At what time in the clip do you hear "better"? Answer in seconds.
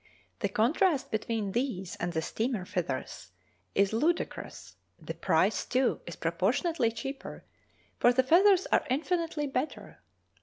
9.45-10.01